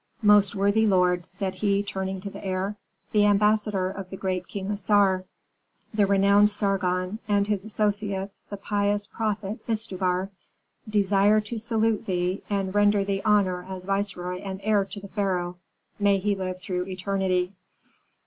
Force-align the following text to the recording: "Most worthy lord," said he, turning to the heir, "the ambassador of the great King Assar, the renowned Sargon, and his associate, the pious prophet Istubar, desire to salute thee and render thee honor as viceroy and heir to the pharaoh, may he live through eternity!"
"Most 0.23 0.55
worthy 0.55 0.87
lord," 0.87 1.27
said 1.27 1.53
he, 1.53 1.83
turning 1.83 2.21
to 2.21 2.31
the 2.31 2.43
heir, 2.43 2.75
"the 3.11 3.27
ambassador 3.27 3.87
of 3.87 4.09
the 4.09 4.17
great 4.17 4.47
King 4.47 4.71
Assar, 4.71 5.25
the 5.93 6.07
renowned 6.07 6.49
Sargon, 6.49 7.19
and 7.27 7.45
his 7.45 7.65
associate, 7.65 8.31
the 8.49 8.57
pious 8.57 9.05
prophet 9.05 9.59
Istubar, 9.67 10.31
desire 10.89 11.39
to 11.41 11.59
salute 11.59 12.07
thee 12.07 12.41
and 12.49 12.73
render 12.73 13.03
thee 13.05 13.21
honor 13.23 13.63
as 13.69 13.85
viceroy 13.85 14.39
and 14.39 14.59
heir 14.63 14.85
to 14.85 14.99
the 14.99 15.07
pharaoh, 15.07 15.57
may 15.99 16.17
he 16.17 16.33
live 16.33 16.59
through 16.61 16.87
eternity!" 16.87 17.53